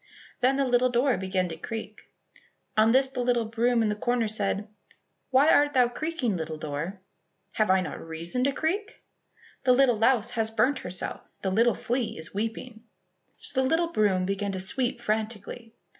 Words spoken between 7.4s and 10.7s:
"Have I not reason to creak?" "The little louse has